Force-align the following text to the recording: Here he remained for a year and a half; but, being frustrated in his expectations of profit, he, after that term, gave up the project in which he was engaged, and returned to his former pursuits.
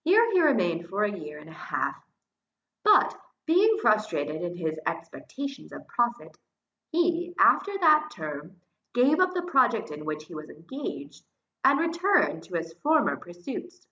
Here 0.00 0.32
he 0.32 0.40
remained 0.40 0.88
for 0.88 1.04
a 1.04 1.12
year 1.12 1.36
and 1.38 1.50
a 1.50 1.52
half; 1.52 2.02
but, 2.84 3.20
being 3.44 3.76
frustrated 3.82 4.40
in 4.40 4.56
his 4.56 4.80
expectations 4.86 5.72
of 5.72 5.86
profit, 5.88 6.38
he, 6.90 7.34
after 7.38 7.76
that 7.76 8.10
term, 8.10 8.62
gave 8.94 9.20
up 9.20 9.34
the 9.34 9.42
project 9.42 9.90
in 9.90 10.06
which 10.06 10.24
he 10.24 10.34
was 10.34 10.48
engaged, 10.48 11.26
and 11.62 11.78
returned 11.78 12.44
to 12.44 12.54
his 12.54 12.72
former 12.82 13.18
pursuits. 13.18 13.86